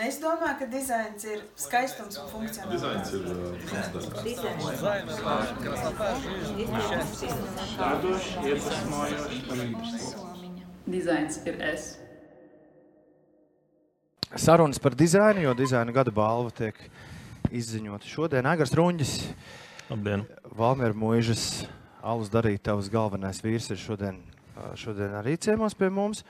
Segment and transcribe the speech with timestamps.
[0.00, 3.10] Es domāju, ka dizains ir skaistums un funkcionalitāte.
[4.24, 4.46] Dizains
[7.26, 7.40] ir
[10.90, 11.98] Dizains ir es.
[14.40, 16.78] Sarunas par dizainu, jo dizaina gada balva tiek
[17.50, 18.46] izziņota šodien.
[18.46, 19.12] Agars Runģis,
[19.90, 20.24] Labdien!
[20.56, 21.66] Valmiera mūžas
[22.00, 24.22] alus darītājs galvenais vīrs ir šodien,
[24.78, 26.24] šodien arī ciemos pie mums.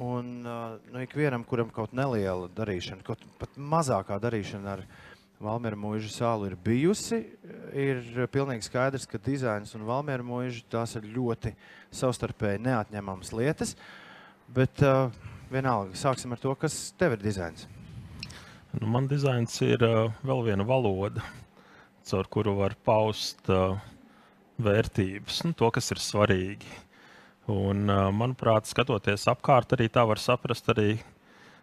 [0.00, 4.84] Un nu, ikvienam, kuram kaut neliela darīšana, kaut pat mazākā darīšana ar
[5.40, 7.22] Valmiera mūža sālu ir bijusi,
[7.72, 8.00] ir
[8.32, 11.54] pilnīgi skaidrs, ka dizains un Valmiera mūža tās ir ļoti
[11.96, 13.72] savstarpēji neatņemamas lietas.
[14.52, 15.08] Bet uh,
[15.52, 17.64] vienalga, sāksim ar to, kas tev ir dizains.
[18.76, 21.24] Nu, man dizains ir uh, vēl viena valoda,
[22.08, 23.80] caur kuru var paust uh,
[24.60, 26.76] vērtības, nu, to, kas ir svarīgi.
[27.48, 30.98] Un, uh, manuprāt, skatoties apkārt, arī tā var saprast, arī,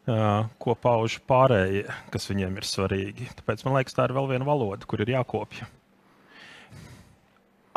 [0.10, 3.30] uh, ko pauž pārējie, kas viņiem ir svarīgi.
[3.38, 5.70] Tāpēc man liekas, tā ir vēl viena valoda, kur ir jākopja.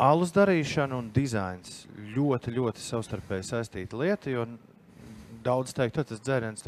[0.01, 1.83] Alus darīšana un dizains
[2.15, 4.47] ļoti, ļoti savstarpēji saistīta lieta,
[5.45, 6.65] daudz teikt, tas dzēriens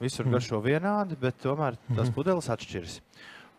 [0.00, 0.34] visur mm.
[0.34, 2.14] garšo vienādi, bet tomēr tās mm.
[2.16, 2.98] pudeles atšķiras.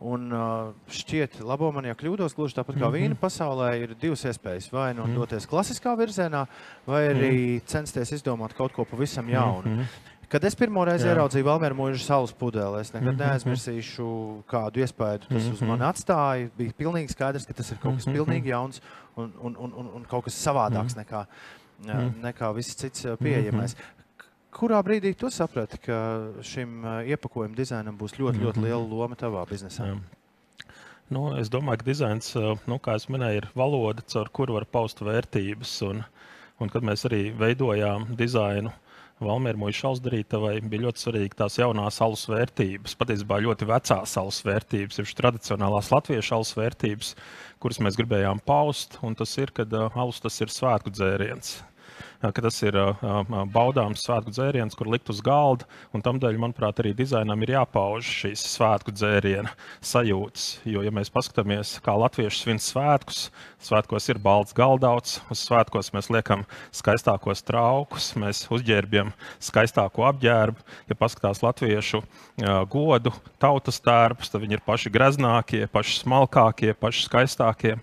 [0.02, 3.02] Un uh, šķiet, labo man, ja kļūdos, gluži tāpat kā mm -hmm.
[3.04, 4.72] vīna pasaulē, ir divas iespējas.
[4.74, 5.14] Vai nu mm.
[5.16, 6.48] doties klasiskā virzienā,
[6.88, 7.68] vai arī mm.
[7.70, 9.70] censties izdomāt kaut ko pavisam jaunu.
[9.70, 9.86] Mm -hmm.
[10.32, 11.12] Kad es pirmo reizi Jā.
[11.12, 13.28] ieraudzīju Valmēra mūža saules pudeli, es nekad mm -hmm.
[13.28, 15.54] neaizmirsīšu, kādu iespēju tas mm -hmm.
[15.54, 16.50] uz mani atstāja.
[16.58, 18.16] Bija pilnīgi skaidrs, ka tas ir kaut kas mm -hmm.
[18.16, 18.82] pilnīgi jauns
[19.16, 21.26] un, un, un, un, un kaut kas savādāks mm -hmm.
[21.86, 23.76] nekā, nekā viss cits pieejamais.
[23.76, 24.01] Mm -hmm.
[24.52, 25.98] Kurā brīdī tu saprati, ka
[26.46, 28.68] šim iepakojuma dizainam būs ļoti, ļoti mhm.
[28.68, 29.94] liela loma tavā biznesā?
[29.94, 30.00] Jā.
[31.12, 32.30] Nu, es domāju, ka dizains,
[32.72, 35.74] nu, kā jau minēju, ir valoda, caur kuru var paust vērtības.
[35.90, 36.06] Un,
[36.64, 38.72] un kad mēs arī veidojām dizainu,
[39.22, 44.98] Valmiera mūža šausdarītavai bija ļoti svarīgi tās jaunās alus vērtības, patiesībā ļoti vecās alus vērtības,
[44.98, 47.12] ir tradicionālās latviešu alus vērtības,
[47.62, 48.98] kuras mēs gribējām paust.
[49.06, 51.60] Un tas ir, kad uh, alus tas ir svētku dzēriens
[52.21, 52.76] ka tas ir
[53.54, 55.65] baudāms svētku dzēriens, kur likt uz galda.
[55.92, 59.49] Tādēļ, manuprāt, arī dizainam ir jāpauž šīs svētku dzēriena
[59.86, 60.45] sajūtas.
[60.70, 63.30] Jo, ja mēs paskatāmies, kā latvieši svin svētkus,
[63.61, 66.45] svētkos ir balts galdauts, uz svētkos mēs liekam
[66.76, 70.61] skaistākos traukus, mēs uzģērbjam skaistāko apģērbu.
[70.92, 72.04] Ja paskatās latviešu
[72.70, 77.76] godu, tautas tērpus, tad viņi ir paši greznākie, paši smalkākie, paši skaistākie.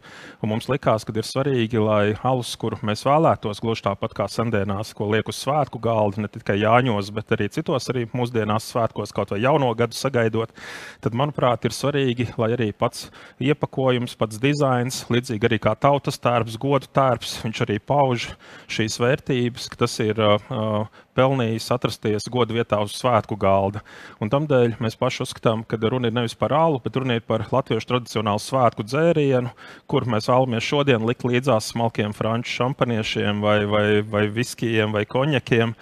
[0.42, 4.92] Un mums likās, ka ir svarīgi, lai alus, kuru mēs vēlētos, gluži tāpat kā sandēnās,
[4.96, 9.32] ko liek uz svētku galda, ne tikai Jāņos, bet arī citos arī mūsdienās svētkos, kaut
[9.34, 10.52] vai jauno gadu sagaidot,
[11.04, 13.08] tad, manuprāt, ir svarīgi, lai arī pats
[13.42, 18.30] iepakojums, pats dizains, līdzīgi arī kā tautas tērps, godu tērps, viņš arī pauž
[18.70, 23.82] šīs vērtības, ka tas ir uh, pelnījis atrasties godu vietā uz svētku galda.
[24.22, 27.48] Un tamdēļ mēs paši uzskatām, ka runa ir nevis par alu, bet runa ir par
[27.50, 29.52] latviešu tradicionālu svētku dzērienu,
[29.90, 35.74] kur mēs vēlamies šodien likt līdzās smalkiem franču šampaniešiem vai, vai, vai viskijiem vai konjakiem.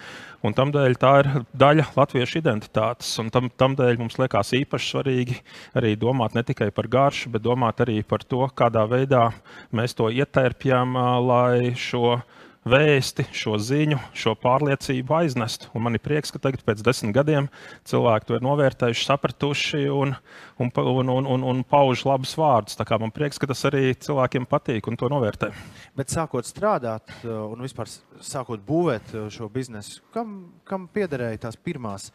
[0.45, 3.15] Un tamdēļ tā ir daļa latviešu identitātes.
[3.33, 5.37] Tam, tamdēļ mums liekas īpaši svarīgi
[5.77, 9.31] arī domāt ne tikai par garšu, bet domāt arī par to, kādā veidā
[9.75, 10.93] mēs to ietērpjam,
[11.25, 12.19] lai šo
[12.69, 15.67] vēsti, šo ziņu, šo pārliecību aiznest.
[15.75, 17.49] Un man ir prieks, ka tagad, pēc desmit gadiem,
[17.87, 20.15] cilvēki to ir novērtējuši, sapratuši un,
[20.61, 22.77] un, un, un, un, un pauž labus vārdus.
[22.97, 25.51] Man prieks, ka tas arī cilvēkiem patīk un to novērtē.
[25.97, 27.91] Bet sākot strādāt uh, un vispār
[28.23, 32.11] sākot būvēt uh, šo biznesu, kam, kam piederēja tās pirmās?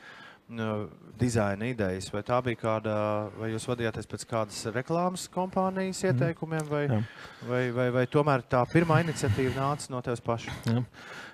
[1.22, 2.94] Dizaina idejas, vai tā bija kāda,
[3.38, 6.12] vai jūs vadījāties pēc kādas reklāmas kompānijas mhm.
[6.12, 6.84] ieteikumiem, vai,
[7.48, 10.56] vai, vai, vai tomēr tā pirmā iniciatīva nāca no tevis paša?
[10.70, 10.84] Jā.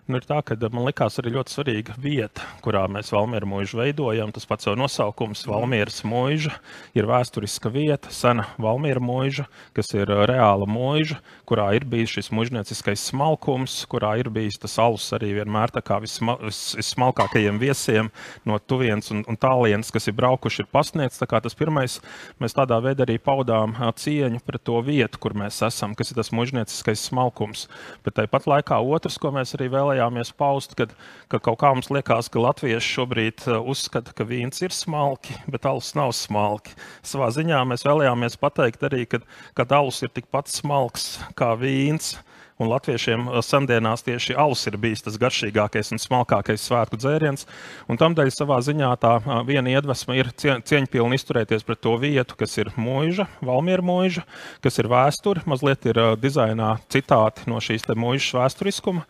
[0.09, 4.31] Nu, ir tā, ka man liekas, arī ļoti svarīga vieta, kurā mēs Valmieru mūžu veidojam.
[4.33, 6.55] Tas pats jau nosaukums- Valmieras mūža,
[6.97, 9.45] ir vēsturiska vieta, sena Valmiera mūža,
[9.77, 14.79] kas ir uh, reāla mūža, kurā ir bijis šis mužnieciskais smalkums, kurā ir bijis tas
[14.81, 18.09] alus arī vienmēr tā kā visma, vis, vissmalkākajiem viesiem
[18.49, 21.21] no tuvienes un, un tālienes, kas ir braukuši, ir pasniegts.
[21.21, 22.01] Tas pirmais,
[22.41, 26.23] mēs tādā veidā arī paudām uh, cieņu pret to vietu, kur mēs esam, kas ir
[26.23, 27.69] tas mužnieciskais smalkums.
[28.09, 30.93] Bet tāpat laikā otrs, ko mēs arī vēlējāmies, vēlējāmies paust, kad,
[31.29, 35.67] ka kaut kā mums liekas, ka latvieši šobrīd uh, uzskata, ka vīns ir smalki, bet
[35.67, 36.77] alus nav smalki.
[37.03, 39.23] Savā ziņā mēs vēlējāmies pateikt arī, ka,
[39.55, 42.17] ka alus ir tikpat smalks kā vīns.
[42.59, 47.47] Un latviešiem uh, sendienās tieši alus ir bijis tas garšīgākais un smalkākais svētku dzēriens.
[47.87, 52.73] Tādēļ savā ziņā tā uh, viena iedvesma ir cieņpilni izturēties pret to vietu, kas ir
[52.75, 54.27] mūža, Valmiera mūža,
[54.65, 55.47] kas ir vēsture.
[55.47, 59.07] Mazliet ir dizainā citāti no šīs mūžas vēsturiskuma.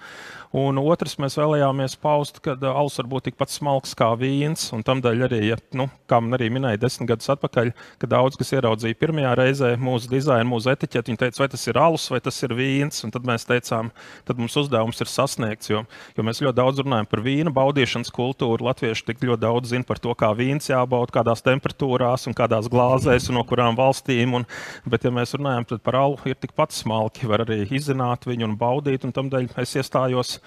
[0.56, 4.70] Un otrs, mēs vēlējāmies paust, ka alus var būt tikpat smalks kā vīns.
[4.72, 8.54] Un tamdēļ arī, ja, nu, kā man arī minēja desmit gadus atpakaļ, kad daudz kas
[8.56, 12.40] ieraudzīja pirmajā reizē mūsu dizainu, mūsu etiķeti, viņi teica, vai tas ir alus vai tas
[12.46, 13.02] ir vīns.
[13.04, 13.90] Un tad mēs teicām,
[14.24, 15.82] tad mums uzdevums ir sasniegts, jo,
[16.16, 18.70] jo mēs ļoti daudz runājam par vīna baudīšanas kultūru.
[18.70, 23.28] Latvieši tik ļoti daudz zina par to, kā vīns jābauda, kādās temperatūrās un kādās glāzēs
[23.28, 24.40] un no kurām valstīm.
[24.40, 24.48] Un,
[24.88, 29.04] bet, ja mēs runājam par alu, ir tikpat smalki, var arī izzināt viņu un baudīt.
[29.04, 30.37] Un tamdēļ es iestājos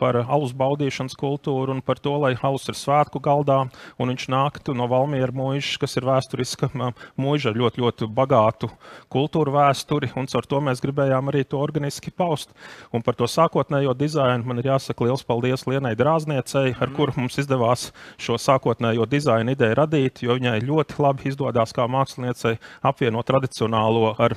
[0.00, 3.60] par alus baudīšanas kultūru un par to, lai alus ir svētku galdā
[3.98, 6.70] un viņš nāktu no Valmiera mūža, kas ir vēsturiska
[7.18, 8.70] mūža ar ļoti, ļoti bagātu
[9.12, 10.12] kultūru vēsturi.
[10.18, 12.52] Un ar to mēs gribējām arī to organiski paust.
[12.94, 17.38] Un par to sākotnējo dizainu man ir jāsaka liels paldies Lienai Drāzniecei, ar kuru mums
[17.40, 17.90] izdevās
[18.20, 22.56] šo sākotnējo dizaina ideju radīt, jo viņai ļoti labi izdodas kā māksliniecei
[22.86, 24.36] apvienot tradicionālo ar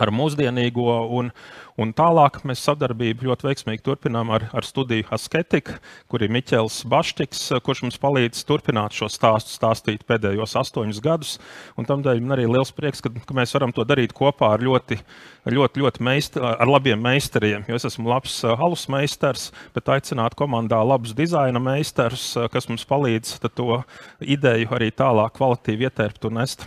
[0.00, 0.86] ar mūsdienīgo.
[1.12, 1.30] Un,
[1.80, 5.78] un tālāk mēs sadarbību ļoti veiksmīgi turpinām ar, ar studiju Asketika,
[6.10, 11.34] kur ir Miķels Baštiks, kurš mums palīdz turpināt šo stāstu stāstīt pēdējos astoņus gadus.
[11.76, 15.00] Un tamdēļ man arī liels prieks, ka, ka mēs varam to darīt kopā ar ļoti,
[15.48, 17.66] ļoti, ļoti meistar, ar labiem meistariem.
[17.68, 23.36] Jo es esmu labs halus meistars, bet aicināt komandā labus dizaina meistarus, kas mums palīdz
[23.52, 23.82] to
[24.20, 26.66] ideju arī tālāk kvalitīvi ietērpt un nest.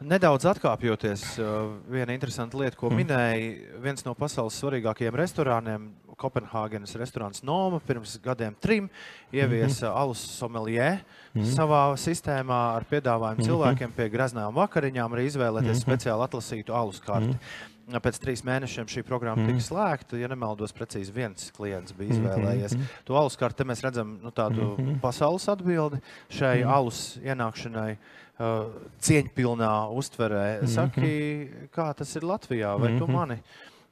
[0.00, 1.22] Nedaudz atkāpjoties,
[1.92, 3.00] viena interesanta lieta, ko mm.
[3.02, 8.90] minēja, viens no pasaules svarīgākajiem restorāniem, Kopenhāgenes restorāns Noma, pirms gadiem trim
[9.32, 10.00] ieviesa mm -hmm.
[10.00, 10.98] alus sommelier
[11.32, 11.54] mm -hmm.
[11.56, 13.48] savā sistēmā ar piedāvājumu mm -hmm.
[13.48, 15.88] cilvēkiem pie graznām vakariņām arī izvēlēties mm -hmm.
[15.88, 17.26] speciāli atlasītu alus karti.
[17.26, 17.78] Mm -hmm.
[17.98, 20.18] Pēc trīs mēnešiem šī programma mm tika slēgta.
[20.20, 23.04] Ja nemaldos, precīzi viens klients bija izvēlējies mm -hmm.
[23.04, 23.64] to alus karti.
[23.64, 25.00] Mēs redzam nu, tādu mm -hmm.
[25.00, 26.74] pasaules atbildi šai mm -hmm.
[26.74, 27.96] alus ienākšanai.
[28.40, 30.66] Uh, cieņpilnā uztverē.
[30.66, 31.68] Saki, mm -hmm.
[31.68, 32.98] kā tas ir Latvijā, vai mm -hmm.
[32.98, 33.12] tu mhm.
[33.12, 33.36] mani?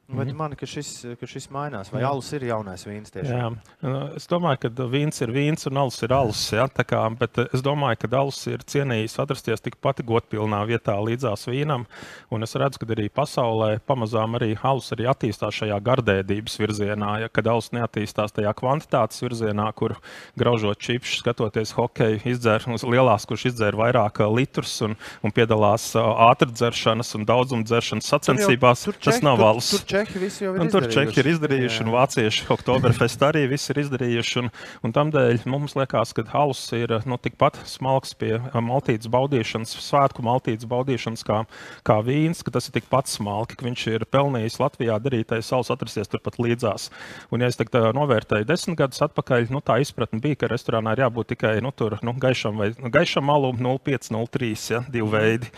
[0.09, 0.37] Vai tu mhm.
[0.37, 0.89] mani, ka šis,
[1.21, 3.11] ka šis mainās, vai alus ir jaunais vīns?
[3.13, 3.57] Tiešām?
[3.59, 6.41] Jā, nu, es domāju, ka vīns ir vīns un alus ir alus.
[6.55, 11.85] Ja, kā, bet es domāju, ka alus ir cienījis atrasties tikpat godpilnā vietā līdzās vīnam.
[12.33, 17.11] Un es redzu, ka arī pasaulē pamazām arī alus arī attīstās šajā gardēdības virzienā.
[17.25, 19.93] Ja, kad alus neattīstās tajā kvantitātes virzienā, kur
[20.41, 27.13] graužot čipšu, skatoties hokeju, izdzer uz lielās, kurš izdzer vairāk litrus un, un piedalās ātrdzeršanas
[27.19, 29.69] un daudzumdzeršanas sacensībās, tur, tur tas nav alus.
[29.77, 31.13] Tur Čehi visi jau ir un tur izdarījuši.
[31.15, 31.85] Čehi ir izdarījuši, jā.
[31.85, 34.35] un vācieši Oktoberfest arī viss ir izdarījuši.
[34.41, 34.49] Un,
[34.87, 40.69] un tamdēļ mums liekas, ka halus ir nu, tikpat smalks pie maltītes baudīšanas, svētku maltītes
[40.69, 41.41] baudīšanas kā,
[41.87, 46.11] kā vīns, ka tas ir tikpat smalki, ka viņš ir pelnījis Latvijā darītais savs atrasties
[46.11, 46.89] turpat līdzās.
[47.33, 51.03] Un, ja es tagad novērtēju desmit gadus atpakaļ, nu, tā izpratne bija, ka restorānā ir
[51.05, 55.51] jābūt tikai nu, tur, nu, gaišam vai nu, gaišam malu 0,5, 0,3, ja, divi veidi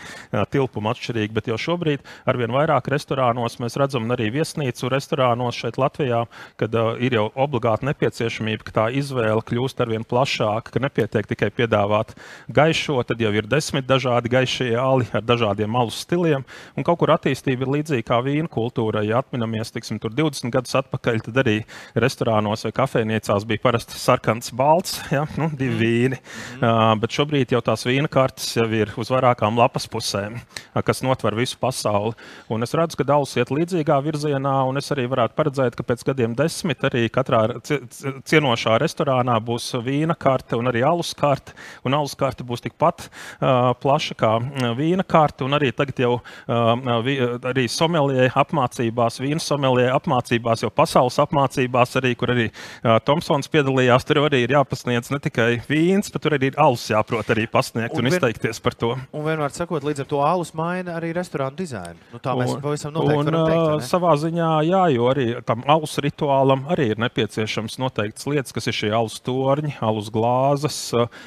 [0.52, 6.24] tilpuma atšķirīgi, bet jau šobrīd arvien vairāk restorānos mēs redzam arī viesnīcu restorānos šeit Latvijā,
[6.60, 11.50] kad uh, ir jau obligāti nepieciešamība, ka tā izvēle kļūst arvien plašāka, ka nepietiek tikai
[11.54, 12.14] piedāvāt
[12.52, 16.44] gaišo, tad jau ir desmit dažādi gaišie ali ar dažādiem malu stiliem.
[16.76, 19.04] Un kaut kur attīstība ir līdzīga kā vīna kultūra.
[19.06, 21.56] Ja atminamies, tiksim, tur 20 gadus atpakaļ, tad arī
[21.98, 25.24] restorānos vai kafejnīcās bija parasti sarkans balts, ja?
[25.40, 25.80] nu, divi mm.
[25.82, 26.20] vīni.
[26.20, 26.62] Mm.
[26.62, 31.02] Uh, bet šobrīd jau tās vīna kartes jau ir uz vairākām lapas pusēm, uh, kas
[31.04, 32.16] notver visu pasauli.
[32.52, 36.04] Un es redzu, ka daudz iet līdzīgā virzienā, un es arī varētu paredzēt, ka pēc
[36.06, 41.54] gadiem desmit arī katrā cienošā restorānā būs vīna karte un arī alus karte.
[41.86, 44.32] Un alus karte būs tikpat uh, plaša kā
[44.78, 45.44] vīna karte.
[45.46, 47.18] Un arī tagad jau uh, vi,
[47.52, 54.06] arī somelie apmācībās, vīna somelie apmācībās, jau pasaules apmācībās, arī, kur arī uh, Tomsons piedalījās,
[54.08, 57.96] tur arī ir jāpasniedz ne tikai vīns, bet tur arī ir alus jāprot arī pasniegt
[57.96, 58.94] un, un vien, izteikties par to.
[59.12, 61.98] Un vienmēr sakot, līdz ar to alus maina arī restorānu dizainu.
[62.12, 65.96] Nu, tā mēs un, pavisam noteikti un, varam teikt ziņā, jā, jo arī tam alus
[66.02, 70.78] rituālam arī ir nepieciešams noteikts lietas, kas ir šie alus torņi, alus glāzes,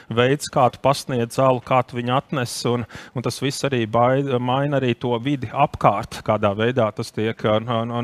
[0.10, 2.54] veids, kā tu pasniedz alu, kā tu viņu atnes.
[2.70, 7.40] Un, un tas viss arī baida, maina arī to vidi apkārt, kādā veidā tas tiek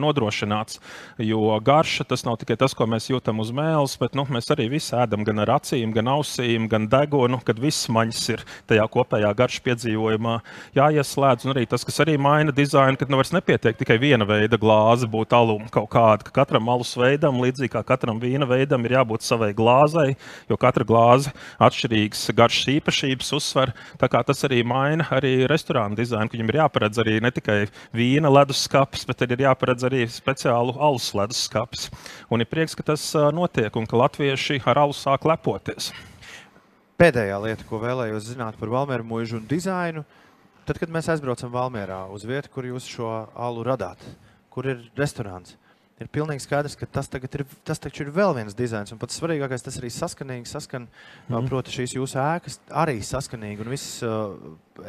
[0.01, 0.79] nodrošināts.
[1.21, 4.69] Jo garša tas nav tikai tas, ko mēs jūtam uz mēles, bet nu, mēs arī
[4.71, 9.33] visi ēdam gan ar acīm, gan ausīm, gan degunu, kad viss maņas ir tajā kopējā
[9.37, 10.37] garša piedzīvojumā
[10.77, 11.47] jāieslēdz.
[11.47, 15.09] Un arī tas, kas arī maina dizainu, kad nu vairs nepietiek tikai viena veida glāze
[15.09, 16.25] būtu aluma kaut kāda.
[16.27, 20.15] Ka katram alus veidam, līdzīgi kā katram vīna veidam, ir jābūt savai glāzei,
[20.49, 23.73] jo katra glāze atšķirīgas garšas īpašības uzsver.
[24.01, 27.59] Tas arī maina arī restorānu dizainu, ka viņam ir jāparedz arī ne tikai
[27.97, 31.89] vīna leduskapis, bet ir jāparedz arī speciālu alus leduskapis.
[32.31, 33.03] Un ir prieks, ka tas
[33.33, 35.91] notiek un ka latvieši ar alu sāk lepoties.
[37.01, 40.03] Pēdējā lieta, ko vēlējos zināt par Valmēru mūžu un dizainu,
[40.67, 44.03] tad, kad mēs aizbraucam Valmērā uz vietu, kur jūs šo alu radāt,
[44.51, 45.57] kur ir restorāns.
[46.01, 48.89] ir pilnīgi skaidrs, ka tas, ir, tas taču ir vēl viens dizains.
[48.89, 50.87] Un pats svarīgākais, tas arī saskanīgi saskan,
[51.29, 51.49] mm.
[51.49, 53.61] proti, šīs jūsu ēkas arī saskanīgi.
[53.61, 53.99] Un viss,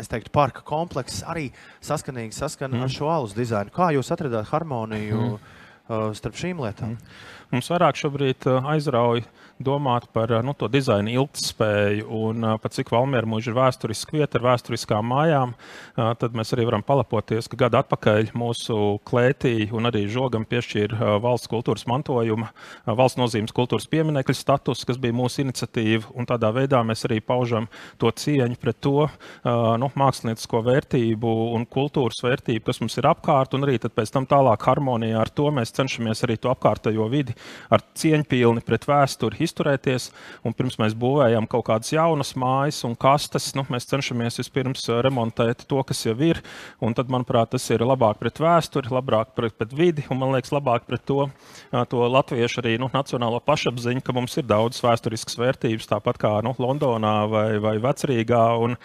[0.01, 1.51] es teiktu, parka komplekss arī
[1.85, 2.87] saskanīgi saskan mm.
[2.87, 3.75] ar šo alus dizainu.
[3.77, 6.17] Kā jūs atradāt harmoniju mm.
[6.17, 6.97] starp šīm lietām?
[6.97, 7.29] Mm.
[7.53, 9.27] Mums vairāk šobrīd aizrauja
[9.61, 14.47] domāt par nu, to dizaina ilgspēju un par cik Valmiera mūža ir vēsturiski vieta ar
[14.47, 15.53] vēsturiskām mājām,
[15.95, 21.51] tad mēs arī varam palapoties, ka gadu atpakaļ mūsu klētī un arī žogam piešķīra valsts
[21.53, 22.49] kultūras mantojuma,
[22.89, 26.09] valsts nozīmes kultūras pieminekļa status, kas bija mūsu iniciatīva.
[26.17, 27.69] Un tādā veidā mēs arī paužam
[28.01, 29.11] to cieņu pret to
[29.45, 34.65] nu, māksliniecisko vērtību un kultūras vērtību, kas mums ir apkārt, un arī pēc tam tālāk
[34.73, 37.37] harmonijā ar to mēs cenšamies arī to apkārtējo vidi
[37.73, 40.11] ar cieņpilni pret vēsturi izturēties.
[40.47, 45.01] Un pirms mēs būvējam kaut kādas jaunas mājas un kastes, nu, mēs cenšamies vispirms uh,
[45.05, 46.43] remontēt to, kas jau ir.
[46.83, 50.53] Un tad, manuprāt, tas ir labāk pret vēsturi, labāk pret, pret vidi un, man liekas,
[50.55, 55.39] labāk pret to, uh, to latviešu arī nu, nacionālo pašapziņu, ka mums ir daudz vēsturiskas
[55.41, 58.45] vērtības, tāpat kā nu, Londonā vai, vai Vecrīgā.
[58.63, 58.77] Un,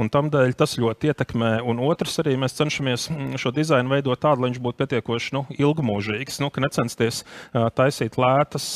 [0.00, 1.52] un tam dēļ tas ļoti ietekmē.
[1.66, 5.44] Un otrs arī mēs cenšamies mm, šo dizainu veidot tādu, lai viņš būtu pietiekoši nu,
[5.56, 7.68] ilgmūžīgs, nu, ka necensties uh,
[8.00, 8.66] taisīt lētas,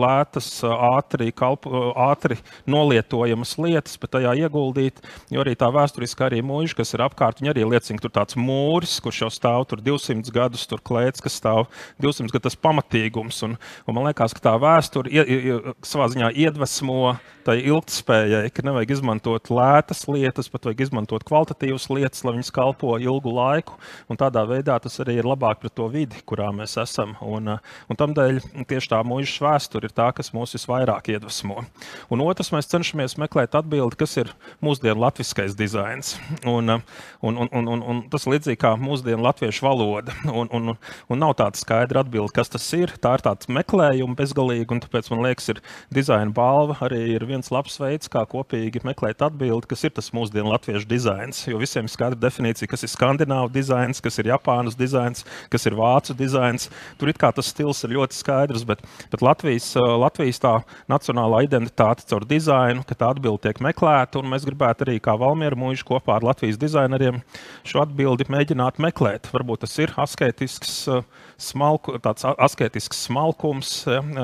[0.00, 5.00] lētas ātri, kalpu, ātri nolietojamas lietas, bet tajā ieguldīt.
[5.30, 8.36] Jo arī tā vēsturiskā arī mūža, kas ir apkārt, viņa arī liecina, ka tur tāds
[8.36, 11.68] mūris, kurš jau stāv tur 200 gadus, tur klēts, kas stāv
[12.02, 13.42] 200 gadus, tas pamatīgums.
[13.46, 17.16] Un, un man liekas, ka tā vēsture ie, ie, savā ziņā iedvesmo
[17.46, 22.96] tai ilgspējai, ka nevajag izmantot lētas lietas, bet vajag izmantot kvalitatīvas lietas, lai viņas kalpo
[23.00, 23.78] ilgu laiku.
[24.10, 27.16] Un tādā veidā tas arī ir labāk pret to vidi, kurā mēs esam.
[27.24, 28.39] Un, un tam dēļ
[28.70, 31.64] tieši tā mūža vēsture ir tā, kas mūs visvairāk iedvesmo.
[32.12, 34.32] Un otrs, mēs cenšamies meklēt atbildi, kas ir
[34.64, 36.16] mūsdienu latviskais dizains.
[36.48, 36.80] Un,
[37.22, 40.16] un, un, un, un, tas līdzīgi kā mūsdienu latviešu valoda.
[40.40, 40.72] Un, un,
[41.10, 42.92] un nav tāda skaidra atbilde, kas tas ir.
[43.02, 45.60] Tā ir tāds meklējums bezgalīgi, un tāpēc man liekas, ir
[45.92, 50.52] dizaina balva arī ir viens labs veids, kā kopīgi meklēt atbildi, kas ir tas mūsdienu
[50.52, 51.42] latviešu dizains.
[51.50, 55.76] Jo visiem ir skaidra definīcija, kas ir skandināvu dizains, kas ir Japānas dizains, kas ir
[55.78, 56.70] vācu dizains.
[57.00, 60.54] Tur it kā tas stils ir ļoti skaidrs, bet, bet Latvijas, Latvijas tā
[60.90, 64.22] nacionālā identitāte caur dizainu, ka tā atbilde tiek meklēta.
[64.26, 67.22] Mēs gribētu arī kā Valmiera mūža kopā ar Latvijas dizaineriem
[67.66, 69.30] šo atbildi mēģināt meklēt.
[69.34, 70.84] Varbūt tas ir asketisks.
[70.90, 71.04] Uh,
[71.40, 73.72] smalku, tāds asketisks smalkums,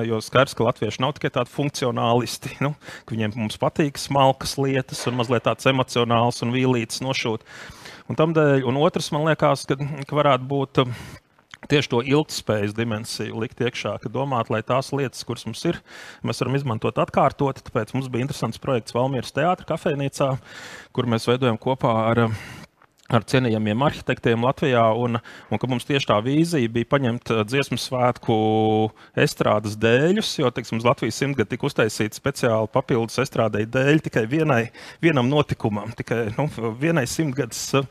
[0.06, 2.56] jo skaidrs, ka latvieši nav tikai tādi funkcionālisti.
[2.64, 2.74] Nu,
[3.10, 7.44] viņiem patīk smalkas lietas un mazliet tāds emocionāls un vīlīts nošūt.
[8.06, 10.82] Un, dēļ, un otrs, man liekas, ka, ka varētu būt
[11.70, 15.80] tieši to ilgspējas dimensiju likt iekšā, ka domāt, lai tās lietas, kuras mums ir,
[16.26, 17.62] mēs varam izmantot atkārtot.
[17.66, 20.30] Tāpēc mums bija interesants projekts Valmieras teātris kafejnīcā,
[20.96, 22.26] kur mēs veidojam kopā ar
[23.12, 25.18] ar cienījamiem arhitektiem Latvijā, un,
[25.50, 28.36] un ka mums tieši tā vīzija bija paņemt uh, dziesmu svētku
[29.26, 34.60] estrādes dēļus, jo teiksim, Latvijas simtgadi tika uztaisīta speciāli papildus estrādei dēļ tikai vienai,
[35.02, 36.48] vienam notikumam, tikai nu,
[36.80, 37.86] vienai simtgades uh,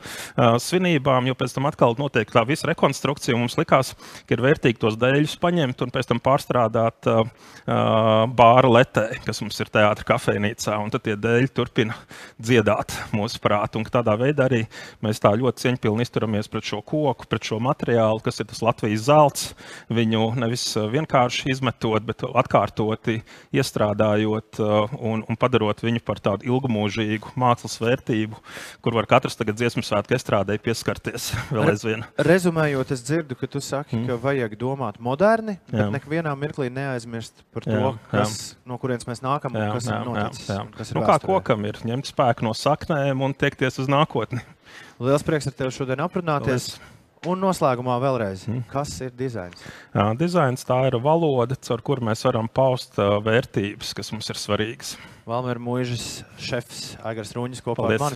[0.62, 3.38] svinībām, jo pēc tam atkal notiek tā visa rekonstrukcija.
[3.40, 3.94] Mums likās,
[4.26, 7.24] ka ir vērtīgi tos dēļus paņemt un pēc tam pārstrādāt uh,
[7.66, 8.04] uh
[8.36, 11.96] bāra letē, kas mums ir teātris kafejnīcā, un tad tie dēļi turpina
[12.36, 13.80] dziedāt mūsu prātu.
[13.92, 14.62] Tādā veidā arī
[15.06, 19.06] mēs tā ļoti cieņpilni izturamies pret šo koku, pret šo materiālu, kas ir tas Latvijas
[19.06, 19.48] zelts.
[19.92, 23.20] Viņu nevis uh, vienkārši izmetot, bet atkārtoti
[23.56, 28.40] iestrādājot uh, un, un padarot viņu par tādu ilgmūžīgu mākslas vērtību,
[28.84, 32.06] kur var katrs tagad dziesmu svētku estrādē pieskarties vēl aizvien.
[32.26, 34.06] Rezumējot, es dzirdu, ka tu saki, mm.
[34.10, 35.88] ka vajag domāt moderni, bet jā.
[35.94, 38.60] nekvienā mirklī neaizmirst par to, jā, kas, jā.
[38.70, 40.50] no kurienes mēs nākam un jā, kas jā, ir noticis.
[40.50, 40.66] Jā, jā.
[40.76, 44.42] Kas ir nu, kā kokam ir ņemt spēku no saknēm un tiekties uz nākotni.
[45.02, 46.70] Liels prieks ar tevi šodien aprunāties.
[46.76, 46.92] Liels.
[47.26, 48.66] Un noslēgumā vēlreiz, hmm.
[48.70, 49.58] kas ir dizains?
[49.90, 54.92] Jā, dizains tā ir valoda, caur kuru mēs varam paust vērtības, kas mums ir svarīgas.
[55.26, 56.04] Valmēra mūžas
[56.38, 57.98] šefs Aigars Rūņš kopā Paldies.
[57.98, 58.14] ar mani.